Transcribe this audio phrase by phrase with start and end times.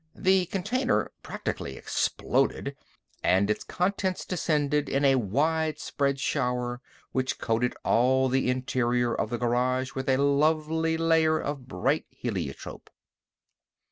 [0.15, 2.75] The container practically exploded
[3.21, 6.81] and its contents descended in a widespread shower
[7.11, 12.89] which coated all the interior of the garage with a lovely layer of bright heliotrope.